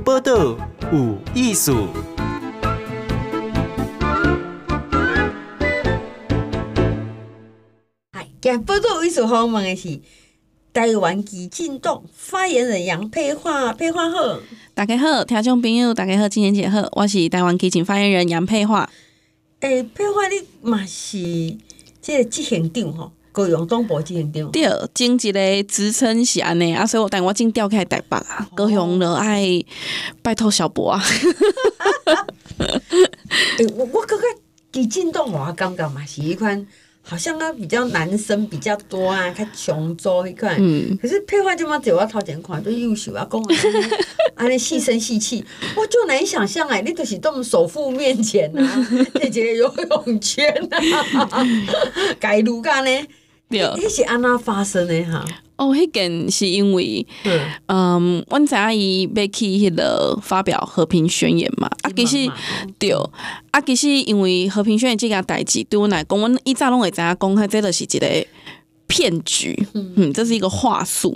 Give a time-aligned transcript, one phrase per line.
[0.00, 0.56] 报道
[0.92, 1.88] 有艺术。
[8.12, 10.00] 嗨，今报道有艺术访问的是
[10.72, 14.40] 台湾基进党发言人杨佩桦，佩桦好。
[14.74, 18.88] 大家好，听众朋友，大家好，青年节好，我是台湾基进发言人杨佩桦。
[19.60, 21.58] 诶、欸，佩桦你嘛是
[22.00, 23.12] 这个执行长吼？
[23.40, 29.42] 高雄东部执行长，对，整一个职称是安尼啊，所以我等我进调开台北啊，高雄了爱
[30.20, 31.02] 拜托小博啊。
[32.58, 34.24] 欸、我我感觉
[34.70, 36.66] 基进党我感觉嘛是一款，
[37.02, 40.56] 好像啊比较男生比较多啊，较穷州一块。
[40.58, 40.98] 嗯。
[41.00, 43.46] 可是佩樺这么走我头前看，都优秀啊，讲啊，
[44.34, 45.42] 安尼细声细气，
[45.76, 48.86] 我就难想象哎，你都是这么首富面前啊，
[49.32, 50.46] 这个游泳圈
[51.30, 51.46] 啊，
[52.20, 52.90] 该如干呢？
[53.50, 55.24] 对，迄是安怎发生的哈？
[55.56, 57.06] 哦，迄件是因为，
[57.66, 61.68] 嗯，阮知影伊要去迄个发表和平宣言嘛。
[61.82, 62.30] 啊，其实
[62.78, 62.92] 对，
[63.50, 68.26] 啊，其实因为和平宣言这件代志，对阮来讲，阮以早拢会知影讲，迄这个是一个
[68.86, 71.14] 骗局，嗯，这是一个话术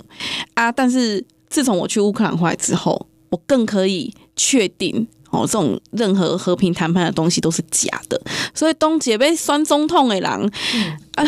[0.53, 0.71] 啊。
[0.71, 8.21] 但是自从我去乌克兰回来之后，我更可以确定，哦，这种任何和平谈判的东西都是假的。
[8.53, 11.25] 所以当一个要选总统的人，嗯、啊。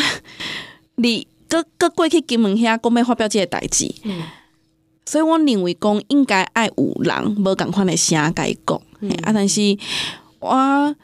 [1.00, 4.20] 你搁搁过去金门遐讲要发表即个代志，嗯、
[5.06, 9.78] 所以我认为讲应该爱有人无共款的声甲伊讲，嗯、啊，但是
[10.40, 10.96] 我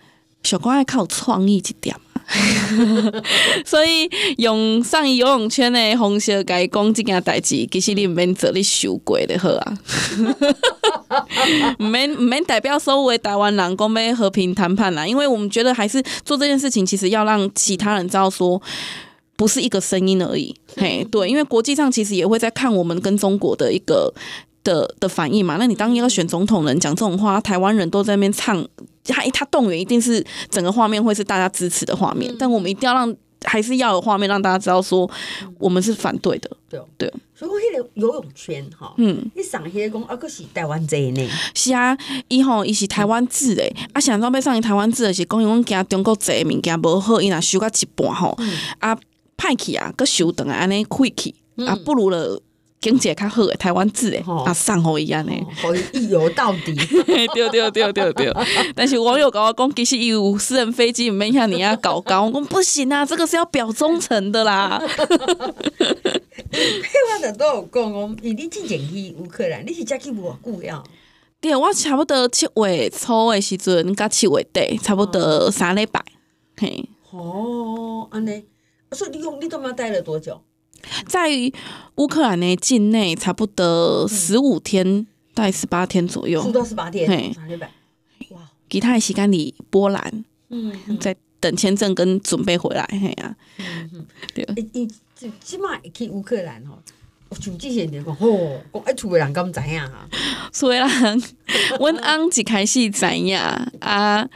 [0.42, 1.96] 小可爱较有创意一点，
[3.64, 9.78] 所以用上游泳圈的方式甲伊讲即件代志，其实你毋免做你受过的好啊，
[11.78, 18.60] 毋免毋免代表所有的台湾人讲要和平谈判啦，因为我们觉得还是做这件事情，其实要让其他人知道说。
[19.36, 24.12] 不是一个声音而已，嘿，对，因为国际上其实也会在看我们跟中国的一个
[24.62, 25.56] 的的反应嘛。
[25.58, 28.64] 那你当要选总统人讲这种话，台湾人都在那边唱，
[29.04, 33.12] 他他动员一定是整个画面会是大家支持的画面，但我们一定要让
[33.44, 35.10] 还是要有画面让大家知道说
[35.58, 36.80] 我们是反对的，对。
[36.96, 37.12] 对。
[37.34, 41.28] 所以迄个游泳圈哈，嗯，你上些讲啊，可是台湾字呢？
[41.52, 41.98] 是啊，
[42.28, 48.38] 伊吼伊是台湾字诶，啊，想到要上台湾字的是讲因为惊中国字物件无好，伊若修到一半吼，
[48.78, 48.96] 啊。
[49.36, 51.34] 歹去啊，搁收等啊，安尼亏去
[51.66, 52.40] 啊，不如了
[52.80, 56.74] 经济较好诶，台湾字诶，啊，送互伊安尼，互伊一游到底，
[57.06, 58.32] 对对对对对。
[58.74, 64.78] 但是网友甲我讲，其实伊有私人飞机，毋免像你啊搞搞，我讲不行啊， 这个是要表忠诚的啦。
[66.52, 70.82] 嘿，我都有讲哦，伊你之前去乌克兰，你是才去偌久呀？
[71.40, 76.02] 对，我差不多七月初诶时阵，甲七月底，差不多三礼拜。
[76.56, 78.44] 嘿，哦，安尼。
[78.92, 80.40] 所以你用你都嘛待了多久？
[81.06, 81.30] 在
[81.94, 86.42] 乌克兰的境内，差不多十五天，待十八天左右。
[86.42, 87.34] 十到十八天，嘿，
[88.30, 88.42] 哇！
[88.68, 93.34] 其他的时间里，波兰，嗯，在等签证跟准备回来，嘿呀，
[94.34, 94.46] 对。
[94.54, 94.88] 你你
[95.40, 96.78] 起码去乌克兰吼，
[97.30, 100.06] 我就之前讲，吼，讲爱厝的人敢知影哈？
[100.52, 101.22] 厝的人，
[101.80, 103.36] 阮翁一开始知影
[103.80, 104.28] 啊。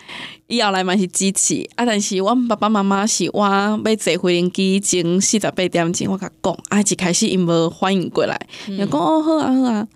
[0.48, 8.34] 伊后来嘛是支持啊，但是阮爸爸妈妈是我要坐飞机前四十八点钟，我甲讲啊，一开始因无反应过来，
[8.66, 9.86] 伊讲、嗯、哦好啊好啊，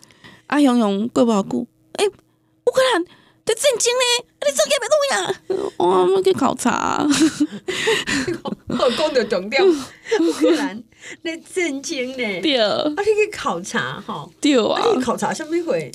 [0.49, 3.03] 啊雄雄过无久，诶乌克兰
[3.47, 5.73] 在震惊咧，你做咩要讲呀？
[5.79, 7.09] 我要去考察，
[8.69, 10.85] 我 讲着重点，乌克兰
[11.25, 15.91] 在震惊咧，对，啊你去考察吼，对啊，你考察啥物会？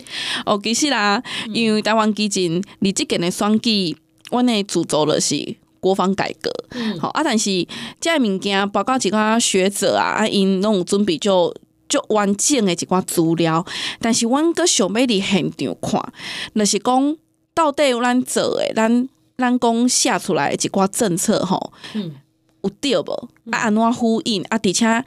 [0.47, 1.22] 哦，其实啦，
[1.53, 3.95] 因为台湾基金你即个的选举。
[4.31, 6.51] 阮诶主轴的是国防改革，
[6.99, 7.67] 好、嗯、啊，但是
[7.99, 11.53] 这物件包括一寡学者啊，啊因拢有准备就
[11.88, 13.65] 就完整的一寡资料，
[13.99, 16.13] 但是阮阁想要伫现场看，
[16.55, 17.17] 就是讲
[17.53, 19.07] 到底有咱做诶，咱
[19.38, 22.15] 咱讲写出来一寡政策吼，嗯、
[22.63, 23.29] 有对无？
[23.51, 24.59] 啊，安怎呼应啊？
[24.61, 25.05] 而且。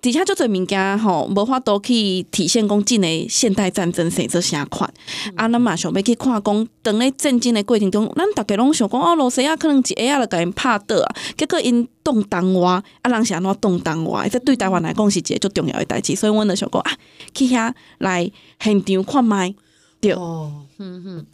[0.00, 4.90] 底下就做物件吼，无法度去体现讲真诶现代战争是做啥款，
[5.26, 16.92] 嗯、啊，咱嘛想要去看讲，当咧战争诶过程中，咱逐家拢想讲哦，罗西亚可能一下仔就甲因拍倒啊，结果因动荡我，啊，人是安怎动荡我，这对台湾来讲是一个足重要诶代志，所以阮就想讲啊，
[17.34, 19.54] 去遐来现场看觅，
[20.00, 21.26] 对，哦，嗯哼，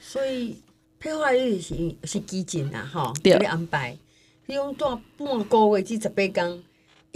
[0.00, 0.56] 所以
[1.00, 1.74] 配合伊是
[2.04, 3.98] 是基进啊，吼，对，安排，
[4.46, 6.62] 伊用多半个月至十八天。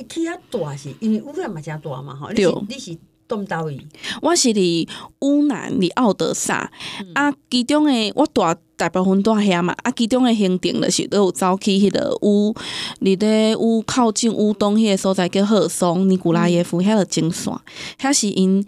[0.08, 2.32] 去遐大是，因为乌克兰嘛诚大嘛吼。
[2.32, 2.96] 对，你是
[3.28, 3.78] 东岛位？
[4.22, 4.88] 我是伫
[5.20, 6.70] 乌南，伫奥德萨。
[7.00, 9.74] 嗯、啊，其中诶，我大大部分住遐嘛。
[9.82, 12.54] 啊，其中诶行程就是都有走去迄个乌，
[13.00, 17.52] 伫咧乌靠近乌东迄个所在叫赫松尼古拉耶夫，遐个景线，
[17.98, 18.64] 遐是因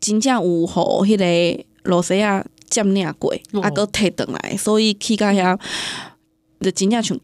[0.00, 5.58] 真正有互迄个罗西亚占领过，啊，搁退转来，所以去到遐
[6.60, 7.18] 就真正像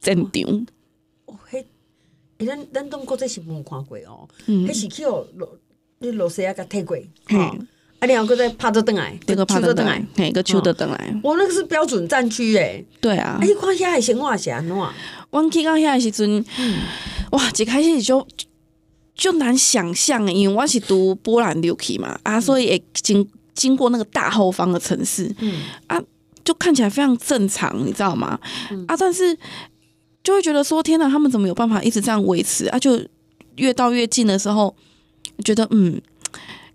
[0.00, 0.66] 战场。
[2.46, 5.48] 咱咱东国这是无看过哦，迄是去哦罗，
[5.98, 6.96] 你罗西亚甲退过，
[7.30, 7.66] 嗯，
[8.00, 11.20] 啊，然后搁再拍倒转来，这个拍倒转来，嘿，个手倒转来。
[11.22, 13.30] 我那个是标准战区诶，对啊。
[13.30, 14.76] 啊，你看遐诶生活是安怎？
[15.30, 16.44] 阮去到遐诶时阵，
[17.30, 18.26] 哇，一开始就
[19.14, 26.02] 就难想象诶，因为我是读波兰留去嘛，啊，所以会经经过那个大后方的城市，嗯啊，
[26.44, 28.38] 就看起来非常正常，你知道吗？
[28.70, 29.36] 嗯、啊，但是
[30.22, 32.66] 就会觉得说，天哪，他们怎么有办法一直这样维持？
[32.66, 33.00] 啊，就
[33.56, 34.74] 越到越近的时候，
[35.44, 36.00] 觉得嗯，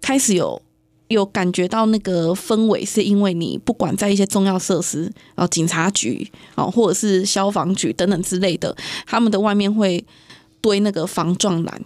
[0.01, 0.61] 开始有
[1.07, 5.03] 有感觉到那个氛围，是因为你不管在一些重要设施，
[5.35, 10.05] 然后警察局啊，或者是消防局等等之类的，他们的外面会
[10.59, 11.81] 堆那个防撞栏。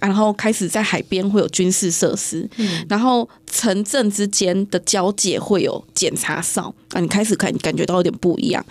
[0.00, 8.64] 然后开始在海边会有军事设施，嗯、然后城镇之间的交界会有检查哨啊，你开始感感觉到有点不一样。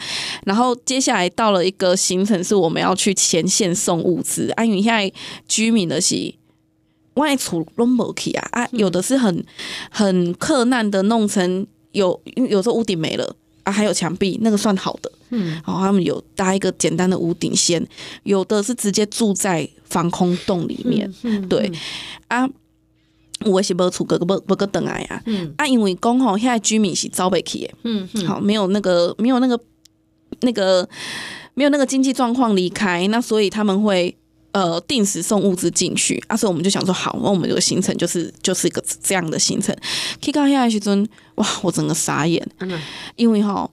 [0.45, 5.11] 然后接下来到了一个行程，是我们要去前线送物资啊，因为现在
[5.47, 6.33] 居民的是
[7.15, 9.45] 外出拢无去啊啊，有的是很
[9.89, 12.19] 很克难的弄成有，
[12.49, 13.35] 有时候屋顶没了。
[13.63, 15.09] 啊，还有墙壁，那个算好的。
[15.33, 17.85] 嗯，然后他们有搭一个简单的屋顶先，
[18.23, 21.11] 有的是直接住在防空洞里面。
[21.23, 21.71] 嗯，嗯对。
[22.27, 22.47] 啊，
[23.45, 25.21] 我是没出个不不个等来呀。
[25.25, 25.53] 嗯。
[25.57, 27.73] 啊，因为讲吼，现在居民是招不起的。
[27.83, 28.25] 嗯嗯。
[28.25, 29.59] 好，没有那个，没有那个，
[30.41, 30.87] 那个，
[31.53, 34.15] 没有那个经济状况离开，那所以他们会。
[34.53, 39.75] 呃，定时送物资进去，啊，所以我们就想说，好，那我们这个行程就是就是一个这样的行程。
[40.21, 42.79] 去到遐时阵，哇，我整个傻眼，嗯、
[43.15, 43.67] 因为哈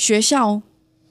[0.00, 0.62] 学校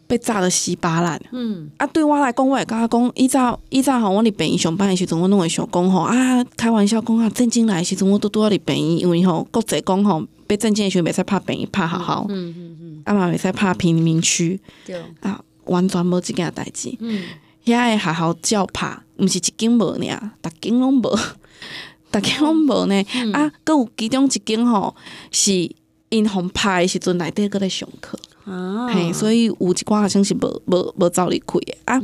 [0.07, 1.21] 被炸得稀巴烂。
[1.31, 17.23] 嗯，啊，对我来讲，我也跟他讲，依早依早吼，我伫病院上班的时阵，我拢会想讲吼啊，开玩笑讲啊，正经来的时阵，我都拄伫病院，因为吼国际讲吼，被正经的时阵，袂使拍病院拍学校，嗯嗯嗯，啊嘛袂使拍贫民区，对，啊，完全无即件代志，嗯。
[17.65, 21.19] 遐个学校照拍，毋是一间无尔，逐间拢无，
[22.11, 23.05] 逐间拢无呢。
[23.13, 24.95] 嗯、啊，阁有其中一间吼，
[25.31, 25.69] 是
[26.07, 28.17] 因红拍的时阵内底阁咧上课，
[28.49, 32.01] 啊，嘿，所以有一寡好像是无无无照理开的啊。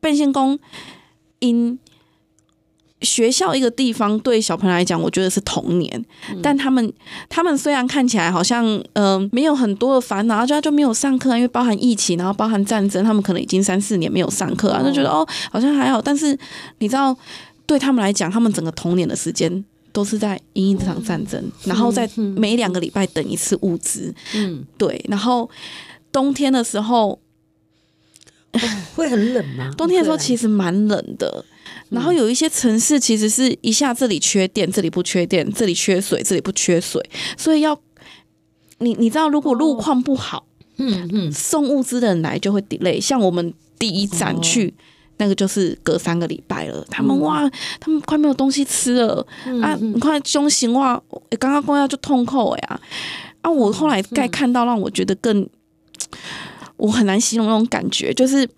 [0.00, 0.58] 变成讲
[1.40, 1.78] 因。
[3.00, 6.04] 学校一个地方对小朋友来讲，我觉得是童年。
[6.32, 6.92] 嗯、但他们
[7.28, 16.02] 他们虽然看起来好像嗯、呃、没有很多的烦恼，就就没有上课，因为包含疫情，然后包含战争，他们可能已经三四年没有上课啊，就觉得哦好像还好。
[16.02, 16.36] 但是
[16.80, 17.16] 你知道，
[17.66, 24.14] 对他们来讲，他们整个童年的时间都是在因应这场战争，嗯、然后在每两个礼拜等一次物资。
[24.34, 25.04] 嗯，对。
[25.08, 25.48] 然后
[26.12, 27.18] 冬天的时候、
[28.52, 28.60] 哦、
[28.94, 29.72] 会很冷吗？
[29.76, 31.44] 冬天的时候其实蛮冷的。
[31.90, 37.02] 然后有一些城市其实是一下这里缺电，这里不缺电，这里缺水，这里不缺水，
[37.36, 37.78] 所以要
[38.78, 40.46] 你你知道，如果路况不好，
[40.76, 43.00] 嗯嗯，送物资的人来就会 delay。
[43.00, 44.74] 像我们第一站去
[45.18, 47.48] 那个就是隔三个礼拜了，他们哇，
[47.78, 49.24] 他们快没有东西吃了
[49.62, 49.76] 啊！
[49.80, 51.00] 你看中型哇，
[51.38, 52.80] 刚刚公要就痛扣呀
[53.42, 53.50] 啊！
[53.50, 55.48] 我后来再看到，让我觉得更
[56.76, 58.48] 我很难形容那种感觉，就是。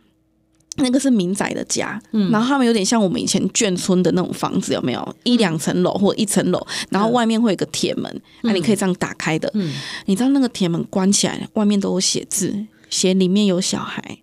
[0.77, 6.67] 那个是民宅的家，嗯、然后他们有点像我们以前眷村的那种房子，有没有一两层楼或一层楼？
[6.89, 9.51] 然后外面会有个铁门，那、嗯、你可以这样打开的。
[9.55, 9.75] 嗯、
[10.07, 12.55] 你知道那个铁门关起来，外面都有写字，
[12.89, 14.19] 写里面有小孩。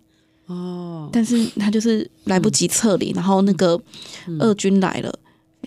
[0.48, 3.80] 哦，但是他就是来不及撤离，嗯、然后那个
[4.40, 5.18] 俄军来了，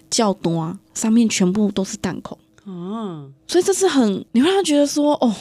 [0.10, 2.38] 较多啊，上面全部都是弹孔。
[2.66, 5.34] 嗯，所以这是很你会让他觉得说，哦，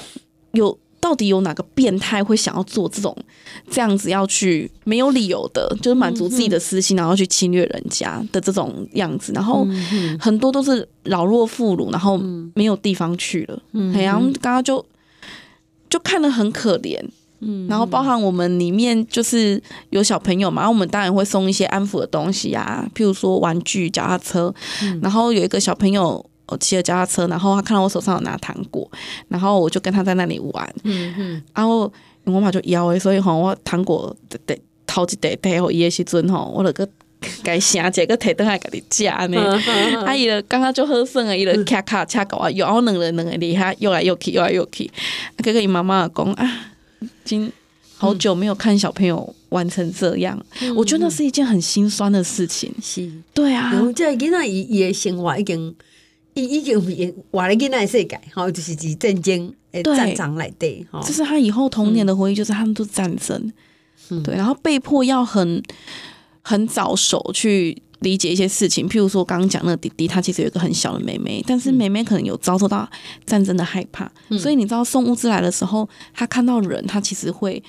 [0.52, 0.78] 有。
[1.02, 3.16] 到底有哪个变态会想要做这种
[3.70, 9.32] 这样子要去没有理由的，就是满足自己的私心，然后去侵略人家的这种样子？
[9.32, 9.66] 然后
[10.18, 12.18] 很多都是老弱妇孺，然后
[12.54, 13.62] 没有地方去了。
[13.72, 14.84] 嗯，然后刚刚就
[15.88, 17.02] 就看得很可怜。
[17.40, 24.54] 嗯，然后包含我们里面就是有小朋友嘛，然后我们当然会送一些安抚的东西啊，譬如说玩具、脚踏车。
[25.02, 26.24] 然后有一个小朋友。
[26.52, 28.90] 我骑了脚踏车，然后他看到我手上有拿糖果，
[29.28, 30.74] 然后我就跟他在那里玩。
[30.82, 31.82] 嗯嗯，然后
[32.24, 36.88] 我妈就摇诶，所以吼我糖果得得掏一袋袋互伊诶时阵吼，我那个
[37.44, 39.60] 该写一个提倒来给你食呢。
[40.04, 44.90] 啊伊了刚刚就好耍啊，伊了卡卡恰搞啊，然后两个人两个离开，又来又去，又来又去。
[45.36, 46.79] 啊，哥哥伊妈妈讲啊，已
[47.24, 47.52] 经
[47.96, 52.72] 好久没有看小朋友玩成这样，嗯、我觉得那是一件很心酸的事情。
[52.82, 55.74] 是，对啊，这囡仔伊伊诶生活已经。
[56.34, 56.80] 已已经
[57.32, 63.52] 活了囡仔世界，吼，就是是战争诶战场来的，吼，这是他以后童年的回忆，就是他们都战争，
[64.10, 65.60] 嗯、对，然后被迫要很
[66.42, 68.88] 很早熟去理解一些事情。
[68.88, 72.88] 譬如说，刚刚讲那个弟弟，他其实有一个很小的妹妹，但是妹妹可能有遭受到
[73.24, 77.62] 战争的害怕，嗯、所以你知道送物资来的时候，他看到人，他其实会，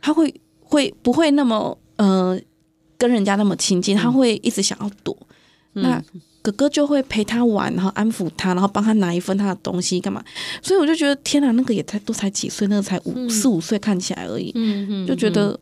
[0.00, 2.38] 他会会不会那么呃
[2.98, 5.16] 跟人家那么亲近，他会一直想要躲。
[5.74, 6.02] 嗯、那
[6.42, 10.22] 哥哥就会陪他玩，然后安抚他，然后帮他拿一份他的东西干嘛？
[10.62, 14.52] 所以我就觉得天哪，那个也才都才几岁，那个才五、嗯、四五岁，看起来而已，
[15.06, 15.58] 就觉得。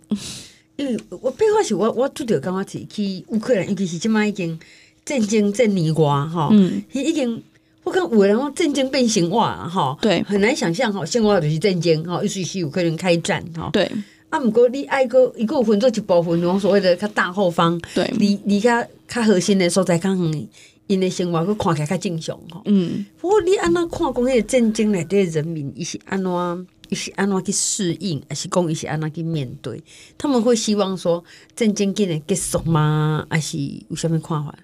[0.76, 4.58] 因为我变化是我我拄着感觉是去乌克兰，尤其是即摆已经
[5.04, 7.42] 战争这年外哈，嗯，已经
[7.84, 13.90] 我看有人讲战争变神话哈，对，很难想象吼，生活就是战争吼，尤其是有可能开战吼，对。
[14.30, 20.48] 啊，毋过你爱个一个分做一部分，用所谓的较大后方，对，离离较较核心的所在较远，
[20.88, 23.06] 因的生活佫看起来较正常吼，嗯。
[23.20, 26.66] 不过你安怎看讲迄个战争内底人民，伊是安怎？
[26.90, 29.82] 伊是安怎去适应，还是讲伊是安怎去面对？
[30.18, 31.22] 他们会希望说
[31.56, 33.26] 战争紧的结束吗？
[33.30, 34.54] 还是有啥物看法？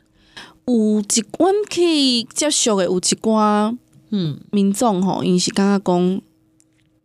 [0.67, 3.77] 有一阮可以接受的，有一寡
[4.11, 6.21] 嗯民众吼，因是感觉讲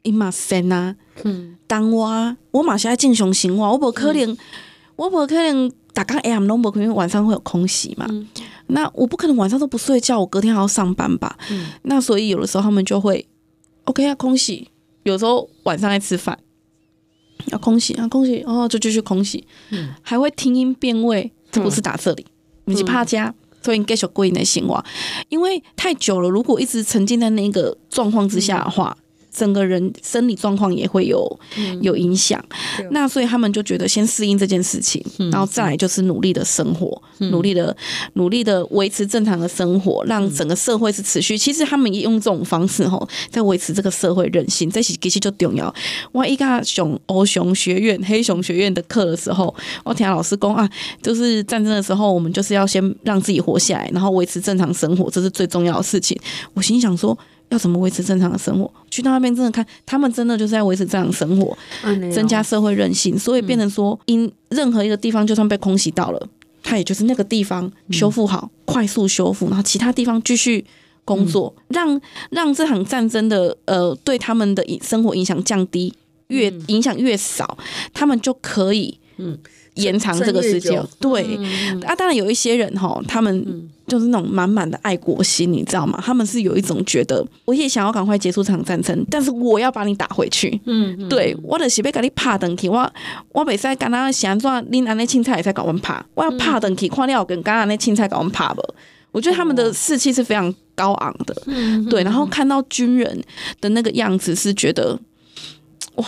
[0.03, 4.37] 伊嘛先啊，嗯，当我我嘛是爱正常生活，我无可能，嗯、
[4.97, 8.05] 我无可能逐工下暗拢无可能晚上会有空袭嘛？
[8.09, 8.27] 嗯、
[8.67, 11.35] 那我不可能晚上都不睡觉，我隔天还要上班吧？
[11.49, 13.25] 嗯，那所以有的时候他们就会
[13.85, 14.69] OK 啊，空袭。
[15.05, 16.37] 有时候晚上在吃饭，
[17.47, 22.25] 要空袭啊，空袭哦，就继续空袭，嗯，还会听音辨位，这不是打这里，
[22.65, 24.83] 嗯、你是怕家，所以你继续过你的生活，
[25.29, 28.97] 因为太久了，如果一直沉浸在那个状况之下的话。
[28.99, 29.04] 嗯
[29.35, 31.39] 整个人生理状况也会有
[31.81, 32.41] 有影响，
[32.79, 37.75] 嗯、那所以他们就觉得先适应这件事情，嗯、然后再来就是努力的生活，嗯、努力的
[38.13, 41.37] 努力的维持正常的生活，让整个社会是持续。
[41.37, 45.73] 其实他们也用这种方式吼，在维持这个社会韧性，这是其实就重要。
[46.13, 50.69] 我一个熊欧熊学院黑熊学院的课的时候，我听老师讲啊，
[51.01, 56.17] 就是战争的时候，我们就是要先让自己活下来，然后维持正常生活，这是最重要的事情。
[56.53, 57.17] 我心想说。
[57.49, 58.71] 要怎么维持正常的生活？
[58.89, 61.57] 去到那边真的看，他们真的就是在维持正常生活，
[62.13, 66.27] 增加社会韧性，所以变成说，因任何一个地方就算被空袭到了，
[66.63, 70.65] 它也就是那个地方修复好，快速修复，然后其他地方继续
[71.03, 71.99] 工作，让
[72.29, 75.93] 让这场战争的呃对他们的生活影响降低，
[76.27, 77.57] 越影响越少，
[77.93, 79.37] 他们就可以嗯。
[79.75, 86.01] 延长这个时间，对、嗯、啊，当然有一些人哈，他们就是那种满满的爱国心，你知道吗？
[86.03, 90.59] 他们是有一种觉得，我也想要赶快结束这场战争，但是我要把你打回去。
[90.65, 92.91] 嗯，嗯对，我的是被给你拍登去，我
[93.31, 98.61] 我袂使干那想说，恁安尼青菜也在搞我们拍，我要拍登去，看了跟刚刚那青菜搞我们拍不？
[99.11, 103.23] 我觉得他们的士气是非常高昂的，嗯，对，然后看到军人
[103.61, 104.99] 的那个样子，是觉得
[105.95, 106.05] 哇。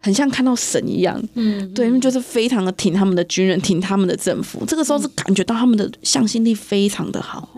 [0.00, 4.64] 很像看到神一样，嗯，对，因为就是非常的挺他们的军人，挺他们的政府。
[4.66, 7.50] 这个时候是感觉到他们的向心力非常的好，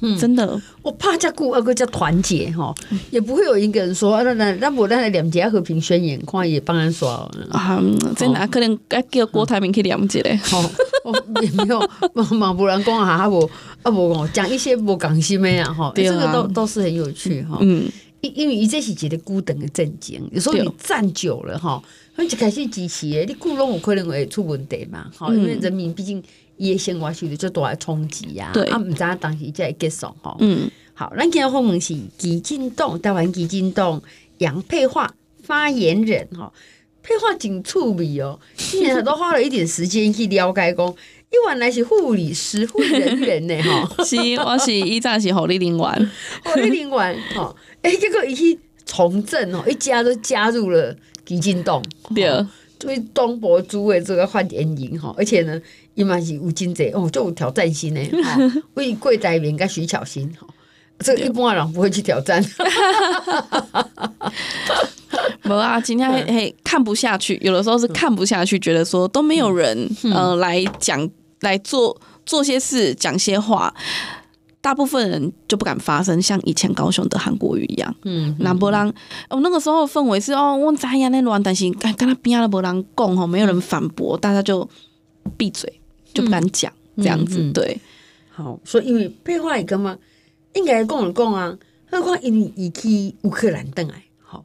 [0.00, 0.60] 嗯，真的。
[0.82, 2.72] 我怕叫顾二哥叫团结哈，
[3.10, 7.82] 也不会有一个人说，那那那我那两节和平宣言，看也帮人说啊，
[8.16, 10.62] 真的可能该叫郭台铭去两节嘞，好，
[11.42, 11.80] 也没有，
[12.14, 13.50] 马不然讲啊，阿伯
[13.82, 17.90] 阿伯讲讲一些不讲心的呀，哈，这个都都是很有趣哈，嗯。
[18.20, 21.82] 因因为伊这是一个孤等的战争，有时候你站久了哈，
[22.14, 26.22] 他就开始支持诶，你固拢有可能会出问题嘛，吼，因为人民毕竟
[26.56, 34.02] 伊诶生活受到最大的冲击呀，啊，毋知当时才会结束吼，嗯，好，咱今日访问是基进党台湾基进党
[34.38, 35.10] 杨佩桦
[35.42, 36.52] 发言人吼，
[37.02, 40.94] 佩桦真趣味哦，今年都花了一点时间去了解讲，
[41.30, 46.10] 伊原来是护理师护理人员呢 哈，是，我是以前是护理人员，
[46.44, 47.54] 护理人员哈。
[47.82, 50.92] 哎，结果一去从政哦，一家都加入了
[51.24, 51.80] 基进党，
[52.12, 52.28] 对，
[52.80, 55.60] 所以东博主委这个发言人哈，而且呢，
[55.94, 58.00] 伊嘛是有真济哦，就有挑战性呢，
[58.74, 60.44] 为贵在明跟徐巧芯哈，
[60.98, 62.44] 这一般人不会去挑战。
[65.44, 71.08] 无啊，今天嘿看不下去，有的时候是看不下去，觉得说都没有人呃来讲
[71.40, 73.74] 来做做些事，讲些话。
[74.62, 77.94] 大部分人就不敢发声，像以前高雄的韩国语一样。
[78.02, 78.86] 嗯，那不然
[79.30, 84.68] 哦，那个时候氛围是哦，我在呀那乱，但是跟他边啊的不让讲吼，没有人反驳，大家就
[85.38, 85.80] 闭嘴，
[86.12, 87.38] 就不敢讲、嗯、这样子。
[87.38, 87.80] 嗯嗯、对，
[88.28, 89.96] 好，所以因为佩樺一个嘛，
[90.52, 91.56] 应该讲了讲啊，
[91.90, 94.44] 何况因为伊去乌克兰等来，好，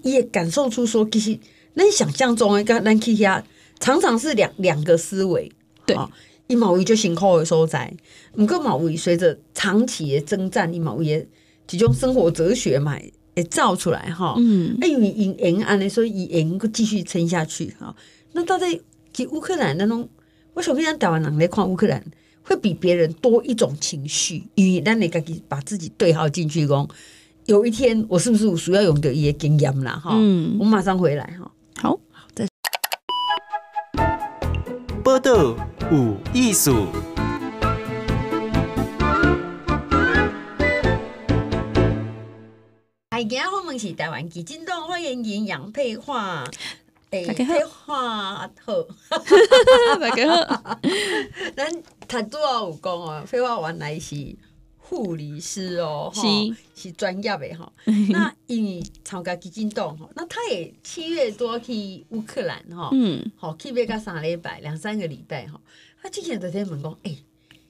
[0.00, 1.38] 也感受出说，其实
[1.76, 3.42] 咱想象中的跟咱去遐
[3.78, 5.52] 常常是两两个思维，
[5.94, 6.06] 对。
[6.48, 7.90] 伊嘛有就辛苦的所在，
[8.36, 12.98] 毋过嘛有随着长期的征战，伊嘛有一种生活哲学嘛
[13.34, 14.34] 也造出来哈。
[14.36, 17.94] 嗯，因为因缘安尼，所以伊缘阁继续撑下去哈。
[18.32, 18.82] 那到底
[19.14, 20.06] 给乌克兰那种
[20.52, 22.04] 我想跟咱台湾人来看乌克兰，
[22.42, 26.86] 会比别人多一种情绪，因为咱你自己把自己对号进去，讲
[27.46, 29.92] 有一天我是不是有需要用到伊的经验啦？
[29.92, 31.50] 哈，嗯，我马上回来哈。
[31.80, 31.98] 好，
[32.34, 32.46] 再
[35.02, 35.56] 报道
[35.92, 36.86] 有艺术。
[43.28, 46.44] 今日我们是台湾基金党发言人杨佩华。
[47.10, 48.48] 大家好，好，
[50.00, 50.80] 大家好。
[51.54, 51.70] 咱
[52.08, 54.16] 他拄仔有讲哦，佩华原来是
[54.92, 56.20] 护理师哦，是
[56.74, 57.72] 是专业的哈。
[58.12, 65.58] 那因为参加基金党哈，那他也七月多去乌克兰哈，嗯，好去别个三礼拜，两三个礼拜哈。
[66.02, 67.16] 他之前在天问讲，诶，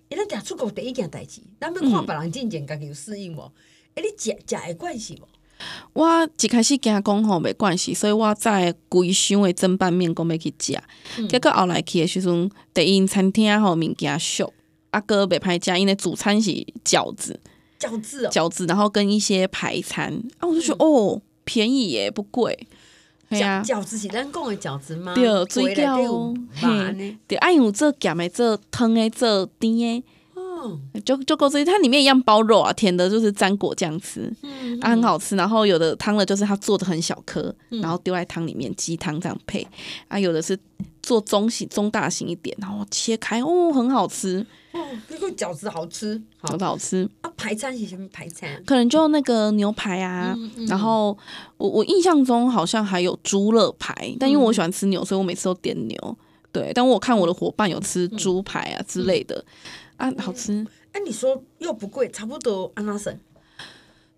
[0.09, 3.53] 伊咱俩出国第一件代志，咱要看别人进前，家己有适应无？
[3.95, 5.29] 诶，你食食会惯势无？
[5.93, 10.77] 我一开始惊讲吼没关系，所以我在规箱的蒸拌面讲要去食，
[11.19, 14.53] 嗯、结果后来去的时阵，第一餐厅吼物件俗，
[14.93, 16.51] 啊哥袂歹食，因为主餐是
[16.85, 17.41] 饺子，
[17.81, 22.57] 饺子、哦，饺子，然后跟一些排餐，啊我就说、嗯、哦便宜耶，不贵，
[23.29, 25.13] 对啊，饺子是咱讲的饺子吗？
[25.17, 30.05] 对，水饺，嘿，对，啊有做咸的，做汤的，做甜的。
[31.05, 35.35] 就就够这些，它里面一样包肉啊，甜的就是沾果酱吃，嗯嗯、啊很好吃。
[35.35, 39.67] 然后有的汤的，就是它做的很小颗，嗯、然后丢在汤里面，鸡汤这样配。
[40.07, 40.57] 啊，有的是
[41.03, 44.47] 做中型、中大型一点，然后切开哦，很好吃。
[44.73, 47.09] 哦，那个饺子好吃，饺子好吃。
[47.21, 48.63] 啊，排餐是什么排餐？
[48.65, 50.35] 可能就那个牛排啊。
[50.37, 51.17] 嗯嗯、然后
[51.59, 56.19] 我我印象中好像还有猪肋排，但因为我喜欢吃牛，所以我每次都点牛。
[56.51, 59.45] 对，但我看我的伙伴有吃猪排啊之类的。
[59.97, 60.67] 啊，好吃！
[60.93, 63.17] 哎、啊，你说又不贵，差不多安那省。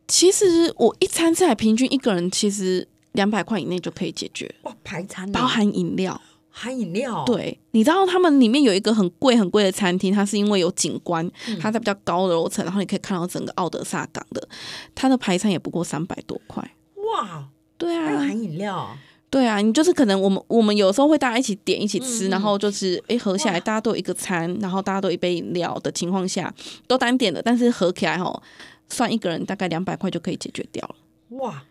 [0.07, 4.55] 其实我一餐菜平均一个人其实两百块以内就可以解决。
[4.63, 6.21] 哇，排餐包含饮料，
[6.57, 7.25] 含饮料。
[7.25, 11.29] 对，你知道他们里面有一个很贵很贵的餐厅，它是因为有景观，
[11.61, 14.49] 它在比较高的楼层，然后你可以看到整个奥德萨港的，
[14.95, 16.63] 它的排餐也不过三百多块。
[17.13, 18.97] 哇，对啊，还有含饮料。
[19.29, 26.55] 对啊，你就是可能我们我们有时候会大家一起点一起吃，嗯、然后就是哎合起来大家都有一个餐，然后大家都有一杯饮料的情况下
[26.87, 28.41] 都单点的，但是合起来吼
[28.89, 30.95] 算一个人大概两百块就可以解决掉了。
[31.39, 31.65] 哇，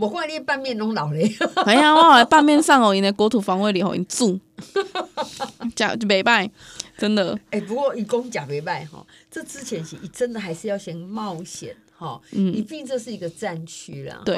[0.00, 1.18] 我看你拌面拢老了。
[1.66, 4.40] 哎呀，我半面上哦，因的国土防卫里头住，
[5.76, 6.50] 假就没败，
[6.96, 7.38] 真的。
[7.50, 14.36] 哎，不过一共假没败哈，这之前是真的还是要先冒险哈，嗯，毕竟这是一个战区啦，对，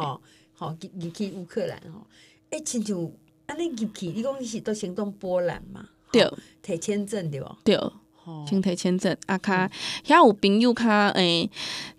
[0.52, 2.04] 好你你去乌克兰哈。
[2.50, 3.10] 哎，亲像
[3.46, 5.86] 安尼入去，你讲你是都行动波兰嘛？
[6.10, 6.28] 对，
[6.60, 7.56] 提签证对不？
[7.64, 7.78] 对，
[8.48, 9.16] 先提签证。
[9.26, 9.70] 啊，卡
[10.04, 11.48] 遐有朋友卡诶，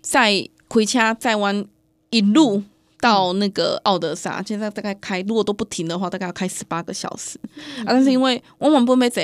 [0.00, 1.66] 在开车载湾
[2.10, 2.62] 一路
[3.04, 7.38] 到那个奥德萨，现在大概开，如果都不停的话，大概要开十八个小时。
[7.80, 9.22] 啊，但是因为我们不没坐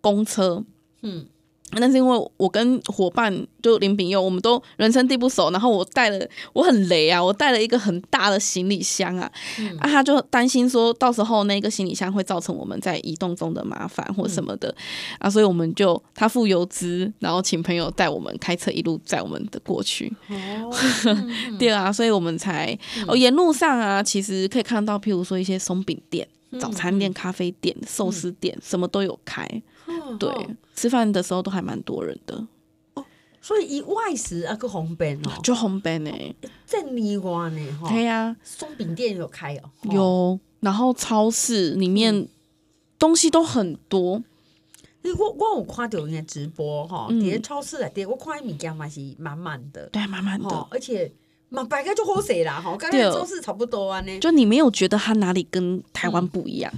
[0.00, 0.64] 公车，
[1.02, 1.24] 嗯。
[1.72, 14.74] 但是因为我跟伙伴就林炳佑，我们都人生地不熟，然后我带了我很雷啊，我带了一个很大的行李箱啊，嗯、啊，他就担心说到时候那个行李箱会造成我们在移动中的麻烦或什么的，嗯、
[15.20, 20.12] 啊，所以我们就他付邮资，然后请朋友带我们开车一路载我们的过去。
[20.28, 20.74] 哦，
[21.58, 26.26] 对啊，所以我们才哦沿路上啊，其实可以看到，譬如说一些松饼店、
[26.58, 29.46] 早餐店、咖啡店、寿司店，什么都有开。
[30.18, 32.46] 对，吃饭的时候都还蛮多人的。
[32.94, 33.04] 哦，
[33.40, 36.10] 所以一外食啊，个红饼哦，就红饼呢，
[36.66, 42.28] 正泥瓜呢，对呀，松饼店有开哦，有，然后超市里面
[42.98, 44.22] 东西都很多。
[45.02, 51.10] 我我有看到人家直播哈，底下超市来底，我看米家嘛是满满的，对，满满的，而且
[51.48, 54.18] 嘛摆个就好食啦，哈，跟超市差不多啊呢。
[54.20, 56.70] 就你没有觉得它哪里跟台湾不一样？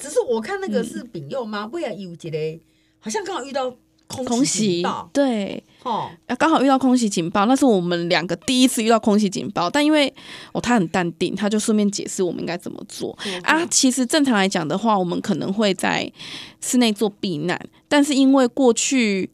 [0.00, 1.66] 只是我看那个是饼柚吗？
[1.66, 2.60] 不然有一个。
[3.02, 3.74] 好像刚好遇到
[4.08, 9.70] 空袭警报，对，哦，刚好遇到空袭警报，那是我们两个第一次遇到空袭警报。
[9.70, 10.12] 但因为
[10.52, 13.64] 哦，他很淡定，他就顺便解释我们应该怎么做啊。
[13.66, 16.12] 其实正常来讲的话，我们可能会在
[16.60, 17.58] 室内做避难，
[17.88, 19.30] 但是因为过去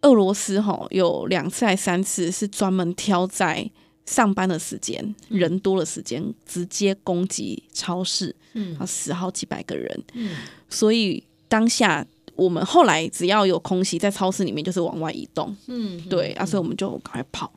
[0.00, 3.70] 俄罗斯哈有两次还三次是专门挑在
[4.06, 10.30] 上班的时间、嗯、人多的时间直接攻击超市，嗯，死好几百个人，嗯，
[10.68, 12.06] 所以当下。
[12.34, 17.52] 我们后来只要有空袭，在超市里面就是往外移动，嗯，对，啊，所以我们就赶快跑。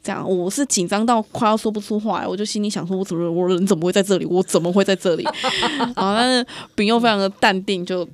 [0.00, 4.24] 这样，我是紧张到快要说不出话来，我就心里想说，我怎么，我人怎么会在这里？
[4.24, 5.24] 我怎么会在这里？
[5.96, 8.08] 啊，但是丙佑非常的淡定，就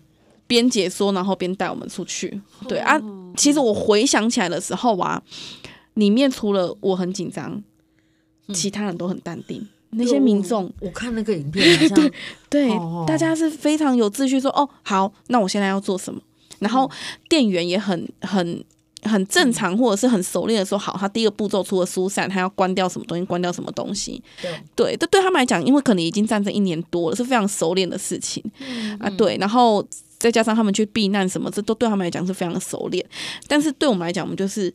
[0.47, 2.41] 边解说，然后边带我们出去。
[2.67, 2.99] 对啊，
[3.37, 5.23] 其实我回想起来的时候啊，
[5.95, 7.63] 里面除了我很紧张，
[8.55, 9.67] 其他人都很淡定。
[9.91, 12.13] 那些民众，我看那个影片， 对
[12.51, 12.69] 对，
[13.07, 16.21] 大家是非常有秩序，说哦好，那我现在要做什么？
[16.59, 16.91] 然后
[17.29, 18.63] 店员也很很
[19.05, 24.23] 很正常，或者是很熟练的说，好，他第一个步骤除了疏散，他要关掉什么东西，关掉什么东西。
[24.43, 28.43] 对，对，这对他们来讲，因为可能已经战争一年多了，是非常熟练的事情。
[28.59, 29.87] 嗯，啊，对，然后
[30.19, 33.03] 再加上他们去避难什么，这都对他们来讲是非常的熟练。
[33.47, 34.75] 但是对我们来讲，我们就是。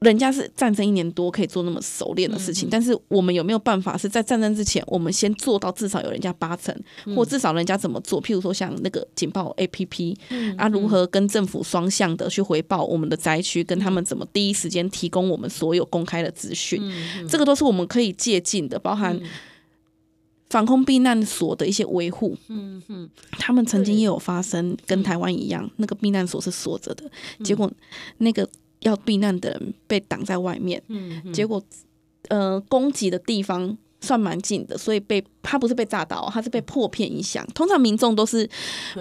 [0.00, 6.74] 人家是战争一年多可以做那么熟练的事情，但是我们有没有办法是在战争之前，我们先做到至少有人家八成，
[7.14, 8.22] 或至少人家怎么做？
[8.22, 10.14] 譬如说像那个警报 APP，
[10.58, 16.82] 啊，如何跟政府双向的去回报我们的灾区，跟他们怎么第一时间提供我们所有公开的资讯，
[17.26, 19.18] 这个都是我们可以借鉴的，包含
[20.50, 22.36] 防空避难所的一些维护。
[22.48, 27.10] 嗯哼，他们曾经也有发生跟台湾一样，那个避难所是锁着的，
[27.42, 27.72] 结果
[28.18, 28.46] 那个。
[28.88, 31.62] 要避难的人被挡在外面，嗯嗯、结果，
[32.28, 37.46] 呃，攻击的地方算蛮近的，所以被他不是被炸到，他是被破片影响。
[37.54, 38.48] 通常民众都是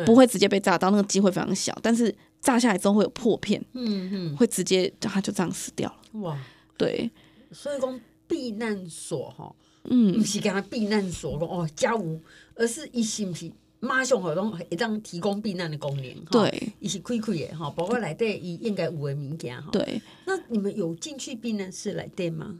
[0.06, 1.78] 不会直接被炸到，那个机会非常小。
[1.82, 6.20] 但是炸下来之后会有破片，嗯嗯，会直接他就这样死掉了。
[6.22, 6.40] 哇，
[6.78, 7.10] 对，
[7.52, 9.54] 所以讲避难所哈，
[9.86, 12.20] 嗯，不是讲避难所哦，家务，
[12.56, 13.52] 而是一心是。
[13.86, 19.70] 马上活动一张提供避难的功能，对，一起亏亏的哈，包括来对伊应该有的物件哈。
[19.72, 22.56] 对，那你们有进去避难室来对吗？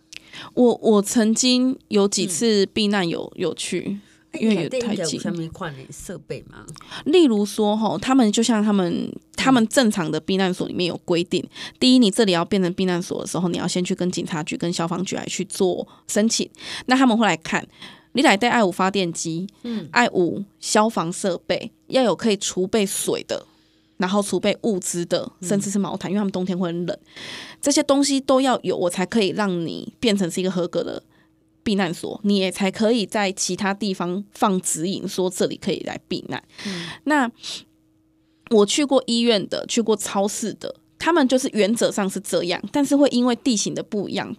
[0.54, 4.00] 我我曾经有几次避难有有去，
[4.32, 5.20] 嗯、因为有太近。
[5.20, 6.66] 上面换设备吗？
[7.06, 11.44] 例如说哈，他们就像他们他们正常的避难所里面有规定，
[11.80, 16.50] 第一，你这里要变成避难所的时候，你要先去跟警察局、跟消防局来去做申请，
[16.88, 17.68] 那他们会来看。
[18.16, 23.46] 你来带爱五发电机，嗯，爱五消防设备要有可以储备水的，
[23.98, 26.98] 然后储备物资的，甚至是毛毯，因为他们冬天会很冷，
[27.62, 31.04] 这些东西都要有，我才可以让你变成是一个合格的
[31.62, 36.42] 避难所，你也才可以在其他地方放指引，说这里可以来避难。
[36.66, 37.30] 嗯，那
[38.52, 44.36] 我去过医院的，去过超市的，他们就是原则上是这样，但是会因为地形的不一样。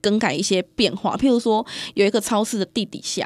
[0.00, 3.24] 更改一些变化，譬如说有一个超市的地底下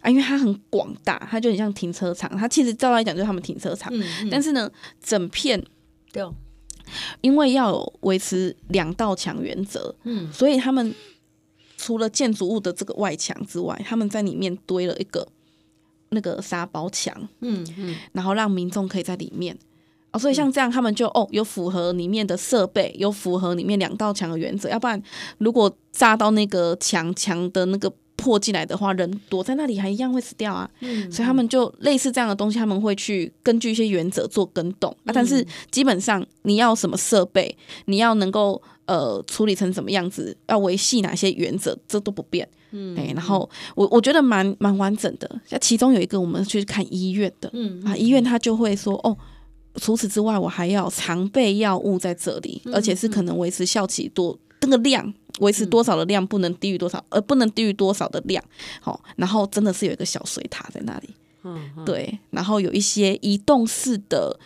[0.00, 2.36] 啊，因为它很广大，它就很像停车场。
[2.36, 4.70] 它其实照来讲就是他们停车场，嗯嗯、但是呢，
[5.02, 5.62] 整片
[6.12, 6.24] 对，
[7.20, 10.94] 因为要有维持两道墙原则，嗯，所以他们
[11.76, 15.26] 除了建筑物的这个外墙之外，他们在里面堆了一个
[16.10, 19.56] 那个沙包墙，嗯嗯，然后让民众可以在里面。
[20.18, 24.68] 所以像这样，他们就哦，有符合里面的设备，有符合里面两道墙的原则。
[24.68, 25.02] 要不然，
[25.38, 30.68] 如果炸到那个墙墙的那个破进来的话，人躲在那里还一样会死掉啊。
[30.80, 35.12] 嗯，所以他们就类似这样的东西，他们会去根据一些原则做跟动啊。
[35.12, 42.48] 但是基本上你要什么设备，你要能够呃处理成什么样子，要维系哪些原则，这都不变。
[42.72, 45.40] 嗯，哎，然后我我觉得蛮蛮完整的。
[45.46, 49.16] 像其中有一个我们去看医院的，嗯啊，医院他就会说哦。
[49.76, 58.42] 除此之外，我还要常备药物在这里，而且是可能维持效期多那个量，维持多少的量不能低于多少，而不能低于多少的量。
[58.80, 61.10] 好，然后真的是有一个小水塔在那里，
[61.44, 64.38] 嗯，对，然后有一些移动式的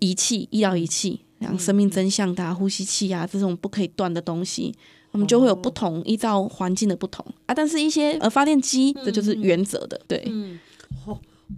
[0.00, 4.74] 仪器，医疗仪器，像生命真相的呼吸器啊，这种不可以断的东西，
[5.12, 7.24] 我们就会有不同，依照环境的不同。
[7.46, 10.30] 啊，但是一些呃发电机，这就是原则的，对。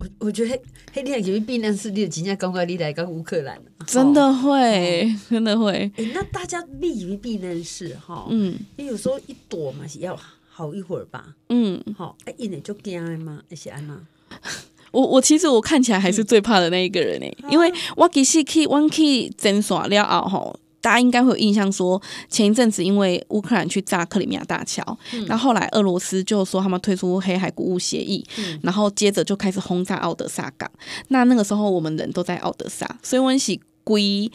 [0.00, 0.60] 我我觉得
[0.92, 5.72] 黑天就是避难室，你真正感觉你来到乌克兰，真的会，哦、真的会。
[5.72, 10.18] 哎、欸，那大家避于避难室哈，嗯，因为有时候一躲嘛是要
[10.50, 13.42] 好一会儿吧，嗯，好，哎，一点就惊了吗？
[13.48, 14.00] 还是安娜？
[14.92, 20.60] 我我其实我看起来还是最怕的那一个人哎，嗯、因为我其实去我去诊所了后吼。
[20.82, 24.84] 大家应该会有印象说，说前一阵子因为乌克兰去炸克里米亚大桥，
[25.28, 30.68] 那、嗯、后，后来俄罗斯就说他们退出黑海谷物协议，嗯、然后接着就开始轰炸奥德萨港。
[31.08, 34.30] 那那个时候我们人都在奥德萨，所以我们是归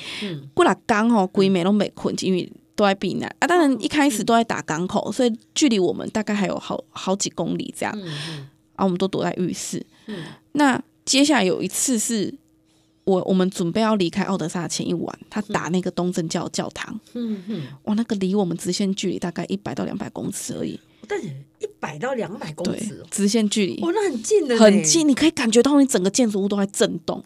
[0.53, 3.45] 过来港吼，归美拢被困，因为都在避难啊。
[3.45, 7.93] 当然一开始都在打港口，所以距离我们大概还有好好几公里这样。
[8.01, 9.85] 嗯、啊，我们都躲在浴室。
[10.05, 12.33] 嗯、那接下来有一次是。
[13.07, 16.99] 我我们准备要离开奥德萨前一晚，他打那个东正教教堂。
[17.13, 20.77] 嗯嗯，哇，那个离我们直线距离大概一百到两百公尺而已。
[21.07, 23.81] 但是一百到两百公尺，直线距离。
[23.81, 27.23] 哦，那很近的，很近，你可以感觉到你整个建筑物都在震动。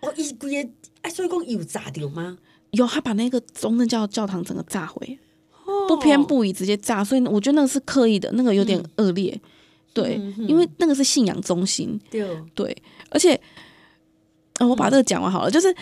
[0.00, 2.36] 哦，一规个，哎，所以讲有炸掉吗？
[2.72, 5.18] 有，他把那个东正教教堂整个炸毁，
[5.88, 9.40] 不偏不倚直接炸，所以我觉得那个是刻意的，那个有点恶劣。
[9.94, 11.98] 对，因为那个是信仰中心。
[12.10, 12.76] 对，对，
[13.08, 13.40] 而且。
[14.58, 15.50] 啊，我把这个讲完好了。
[15.50, 15.74] 就是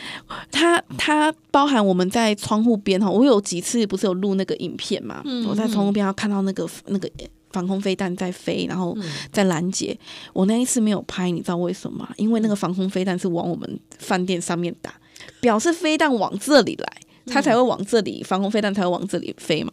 [0.50, 5.22] 它，它包含我们在窗户边哈，我有几次不是有录那个影片嘛？
[5.48, 7.10] 我在窗户边要看到那个那个
[7.50, 8.96] 防空飞弹在飞，然后
[9.32, 9.98] 在拦截。
[10.32, 12.14] 我那一次没有拍，你知道为什么吗？
[12.16, 14.92] 因为那个防空飞弹是往我们饭店上面打，
[15.40, 16.86] 表示飞弹往这里来，
[17.26, 19.72] 它才会往这里，防空飞弹才会往这里飞嘛。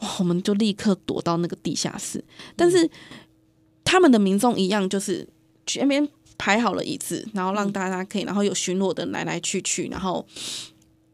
[0.00, 2.22] 哇，我们就立刻躲到那个地下室。
[2.54, 2.88] 但是
[3.82, 5.26] 他们的民众一样，就是
[5.66, 6.06] 全边
[6.38, 10.24] 排好了椅子，然后让大家可以，然后有巡逻的来来去去，然后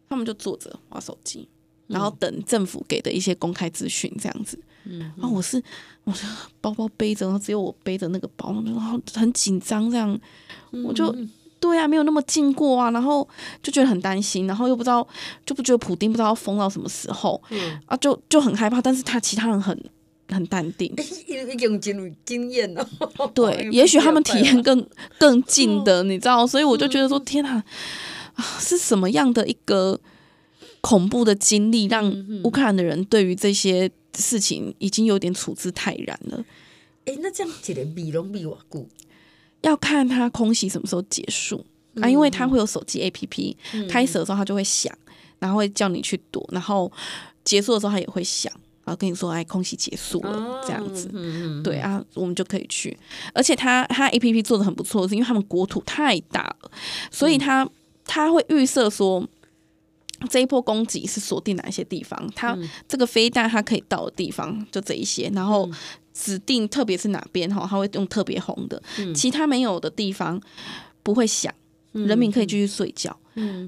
[0.09, 1.49] 他们就坐着玩手机，
[1.87, 4.59] 然后等政府给的一些公开资讯这样子。
[4.87, 5.63] 嗯然后我是，
[6.05, 6.27] 我是
[6.61, 10.21] 包包背着，然后只有我背着那个包，然后很紧张这样，
[10.85, 11.11] 我就
[11.59, 13.27] 对啊，没有那么近过啊，然后
[13.63, 15.07] 就觉得很担心，然后又不知道，
[15.47, 17.81] 就不觉得普丁不知道要疯到什么时候，嗯。
[17.87, 19.75] 啊，就就很害怕，但是他其他人很
[20.29, 20.93] 很淡定，
[21.27, 22.89] 已经进入经验了，
[23.35, 24.87] 对， 也许他们体验更
[25.19, 27.63] 更近的，你知道，所以我就觉得说，天哪，
[28.35, 30.01] 啊，是什么样的一个
[30.81, 32.11] 恐怖的经历，让
[32.45, 33.91] 乌克兰的人对于这些。
[34.17, 36.45] 事情已经有点处之泰然了。
[37.05, 38.89] 哎，那这样子的比龙比我顾，
[39.63, 44.97] 要看他空袭什么时候结束、嗯、啊，因为他会有手机 APP，、嗯、开始的时候他就会响，
[45.41, 46.93] 然后会叫你去躲，然后
[47.43, 48.53] 结束的时候他也会响，
[48.85, 51.11] 然后跟你说哎，空袭结束了、哦、这样子。
[51.13, 52.97] 嗯、对啊，我们就可以去。
[53.33, 56.71] 而且他他 APP 做的很不错，是因为他们国土太大了，
[57.11, 57.71] 所以他、嗯、
[58.05, 59.27] 他会预设说。
[60.31, 62.31] 这一波攻击是锁定哪一些地方？
[62.35, 62.57] 它
[62.89, 65.69] 这个飞弹它可以到的地方就这一些，然后
[66.15, 70.41] 指定特别是哪边哈，它会用特别红的，其他没有的地方
[71.03, 71.53] 不会响，
[71.93, 73.15] 人民可以继续睡觉。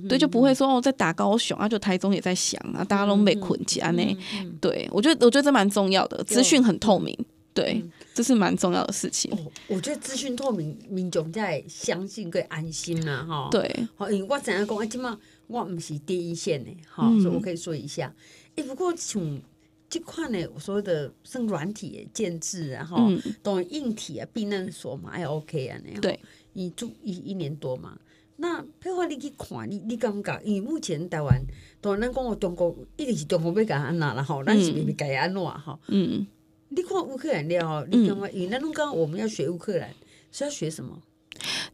[0.09, 4.19] 对，就不会说哦，在打高雄啊，就台中也在想啊，大家都没捆家呢。
[4.61, 7.17] 对，我觉得我觉得这蛮重要的，资讯很透明，
[7.53, 7.83] 对，
[8.15, 9.31] 这是蛮重要的事情。
[9.69, 13.49] 我觉得资讯透明，民众在相信跟安心呐，哈。
[13.51, 15.19] 对，好，因为我怎样讲啊，今嘛。
[15.49, 18.13] 我不是第一线的，哈，所以我可以说一下。
[18.57, 19.41] 哎、不过从
[19.89, 23.09] 这块呢，我说的是软体建制，然后
[23.45, 26.19] 等硬体啊，避难所嘛，还 OK 啊，那样对，
[26.53, 27.97] 你住一一年多嘛。
[28.37, 30.41] 那配合你去看，你你感觉？
[30.45, 31.41] 因为目前台湾，
[31.81, 35.79] 当然讲中国一定是中国要干安那了哈，咱是未必该安怎哈。
[35.89, 36.27] 嗯，
[36.69, 39.91] 你看乌克兰了，你讲话，因为那种刚我们要学乌克兰
[40.31, 40.99] 是要学什么？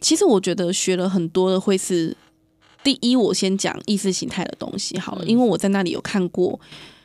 [0.01, 2.17] 其实我觉得学了很多的会是。
[2.85, 6.59] 第一，我先讲意识形态的东西好了，因为我在那里有看过。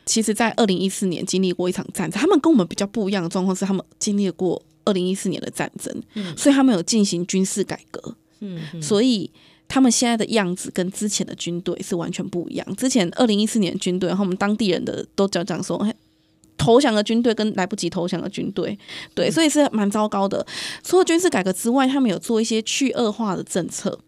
[0.07, 6.01] 其实，在二零一四年经历过一场战争，他们跟我们比较不一样的状况是，他们经历过二零一四年的战争，
[6.35, 8.15] 所以他们有进行军事改革。
[8.39, 9.29] 嗯，所以
[9.67, 12.75] 他们现在的样子跟之前的军队是完全不一样。
[12.75, 15.85] 之前二零一四年军队，然后我们当地人的都讲讲说，
[16.57, 18.77] 投降的军队跟来不及投降的军队，
[19.13, 20.45] 对，所以是蛮糟糕的。
[20.83, 23.99] 除了军事改革之外，他们有做一些去恶化的政策。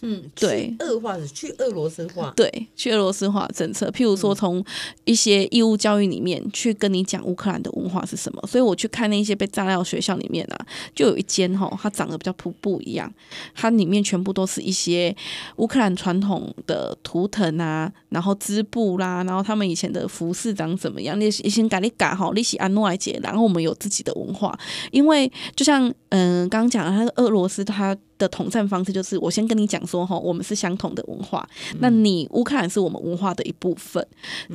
[0.00, 3.90] 嗯，对，恶化是去俄罗斯化，对，去俄罗斯化政策。
[3.90, 4.64] 譬如说，从
[5.04, 8.42] 一些义务教育里面去跟你讲乌克兰的文化是什么。
[8.46, 13.12] 所以我去看那些被炸掉学校里面啊，就有一间哈，它长得比较瀑布一样，
[13.54, 15.14] 它里面全部都是一些
[15.56, 24.56] 乌克兰传统的图腾啊，然后织布啦，然后他们以前的服饰长怎么样，你先改你改好，你是安诺埃杰，然后我们有自己的文化，
[24.92, 27.96] 因为就像嗯刚刚讲的，它俄罗斯它。
[28.18, 34.06] 的统战方式就是，我先跟你讲说哈，我们是相同的文化，嗯、那你乌克兰是我们文化的一部分，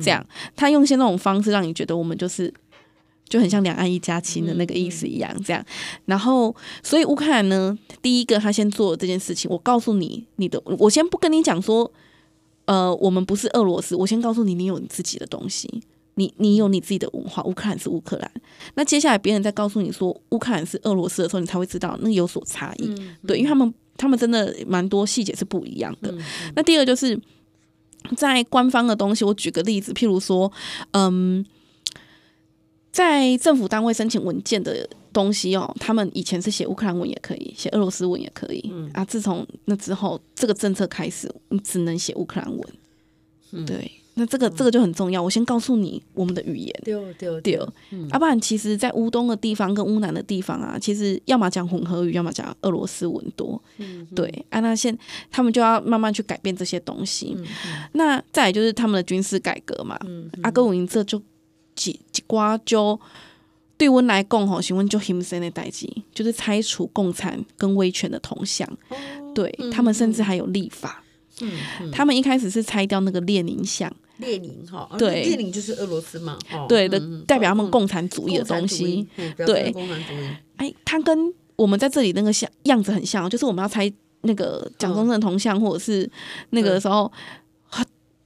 [0.02, 2.52] 这样，嗯、他用一些那种方式让你觉得我们就是
[3.28, 5.64] 就很像两岸一家亲的那个意思一样，这样。
[6.04, 11.90] 然后，所以乌克兰呢，第一个他先做这件事情，我告诉你，你的，我先不跟你讲说，
[12.66, 15.82] 呃，我们不是俄罗斯，我先告诉你，你有你自己的东西。
[16.16, 18.30] 你你有你自己的文化，乌克兰是乌克兰。
[18.74, 22.94] 那接下来别人在告诉你说乌克兰是俄罗斯的时候，你才会知道那有所差异。
[23.26, 26.14] 对，因为他们他们真的蛮多细节是不一样的。
[26.54, 27.20] 那第二就是
[28.16, 30.50] 在官方的东西，我举个例子，譬如说，
[30.92, 31.44] 嗯，
[32.92, 38.70] 在政府单位申请文件的东西哦，他们以前是写乌克兰文也可以，写俄罗斯文也可以。
[38.72, 42.68] 嗯、啊，自从那之后，这个政策开始，你只能写乌克兰文。
[43.52, 43.90] 嗯、对。
[44.16, 46.72] 那这个这个就很重要，我先告诉你我们的语言。
[46.84, 53.60] 对对对，要、嗯啊、不然其实，在乌东的地方跟乌南的地方啊，其实要么讲混合语，要么讲俄罗斯文多。
[53.78, 54.96] 嗯，对，啊，那现
[55.32, 57.34] 他们就要慢慢去改变这些东西。
[57.36, 57.44] 嗯、
[57.94, 59.98] 那再来就是他们的军事改革嘛。
[60.42, 61.20] 阿哥我这就
[61.74, 62.98] 几几瓜就
[63.76, 68.64] 对温来共吼，询问就 him say 的代志，就是拆除共产跟威权的铜像。
[68.90, 68.96] 哦、
[69.34, 71.02] 对、嗯、他们甚至还有立法。
[71.40, 71.50] 嗯，
[71.80, 73.92] 嗯他们一开始是拆掉那个列宁像。
[74.18, 80.28] 列宁哈，对，列宁就是俄罗斯嘛，对的，代表他们共产主义的东西，对，共产主义。
[80.56, 86.08] 哎，他跟我们在这里那个像样子很像，就是我们要猜那个蒋中正铜像，或者是
[86.50, 87.10] 那个时候，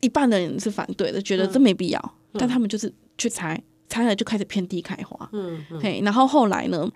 [0.00, 6.88] 一半的人是反对的，觉得这没必要，但他们就是去猜，猜了就开始遍地开花，嗯，嘿，然后后来呢，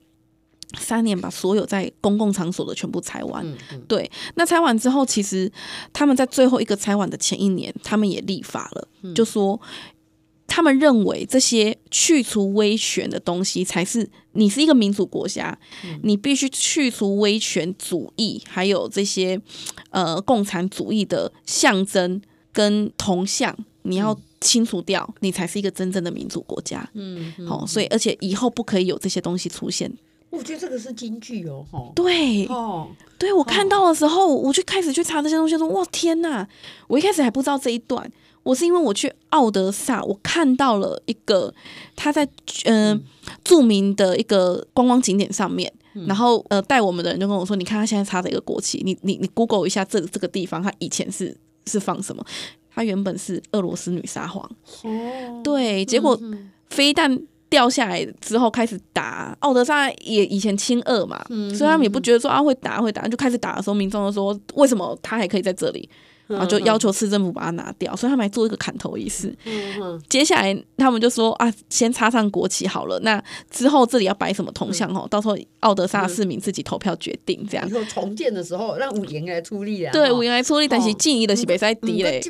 [0.79, 3.47] 三年把所有在公共场所的全部拆完。
[3.47, 5.51] 嗯嗯、对，那拆完之后，其实
[5.93, 9.61] 他们在最后一个拆完的前一年，他们也立法了，嗯、就说
[10.47, 19.41] 他们认为这些去除威权的东西才是你是一个民主国家，嗯、你必须去除威权主义，还有这些
[19.91, 22.21] 呃共产主义的象征
[22.53, 26.87] 跟铜像，你要清除掉，嗯、你才是一个真正的民主国家。
[26.93, 29.91] 嗯，好、嗯哦，所以而且以后不可以有这些东西出现。
[30.33, 36.47] 我觉得这个是金句哦，对，哦，对我看到的时候，哦、我就开始去查这些东西，说哇天呐，
[36.89, 38.11] 我一开始还不知道这一段，
[38.43, 41.53] 我是因为我去奥德萨，我看到了一个
[41.95, 42.25] 他在
[42.65, 43.01] 嗯、呃、
[43.45, 52.25] 著名的一个观光景点上面，嗯、然后呃带我们的人就跟我说，你看他现在插的一个国旗，你你你 Google 一下这这个地方，他以前是是放什么？
[52.75, 54.51] 他原本是俄罗斯女沙皇，
[54.85, 56.19] 哦，对，结果
[56.71, 57.23] 飞弹。
[57.53, 65.87] 掉下来之后开始打，奥德萨也以前亲俄嘛，嗯、所以他们也不觉得说啊会打会打，就开始打的时候，民众就说为什么他还可以在这里，
[66.29, 69.37] 然后就要求市政府把它拿掉，所以他们还做一个砍头仪式。
[69.45, 77.69] 嗯、接下来他们就说啊，先插上国旗好了，那之后这里要摆什么铜像哦，嗯、到时候奥德萨市民自己投票决定这样。
[77.69, 82.23] 以后重建的时候让五营来出力啊，对，五营来出力，但是建议的是别再低嘞。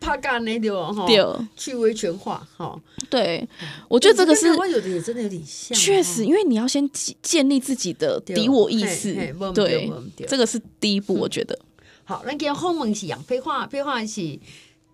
[0.00, 1.24] 怕干那点哈，对
[1.56, 2.78] 去维权化哈。
[3.10, 3.46] 对，
[3.88, 5.76] 我觉得这个是有的也真的有点像。
[5.76, 6.88] 确实，因为你要先
[7.22, 9.14] 建立自己的敌我意识，
[9.54, 9.90] 对，
[10.26, 11.14] 这个是第一步。
[11.14, 11.58] 我觉得。
[12.04, 14.38] 好，那今访问是杨佩华，佩华是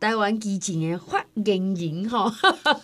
[0.00, 2.34] 台湾基金的发言人哈。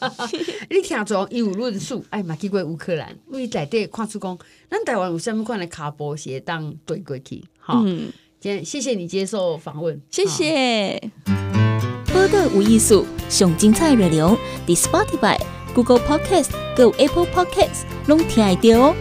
[0.70, 4.38] 你听从伊有论述，哎嘛去过乌克兰，为在地看出讲，
[4.70, 7.42] 咱台湾有什么款的卡波鞋当对过去？
[7.58, 11.10] 好，今天谢谢你接受访问，谢谢。
[12.20, 15.38] 报道有艺术，上精彩内容，伫 Spotify、
[15.74, 18.94] Google Podcast、Go Apple Podcasts，拢听得到哦。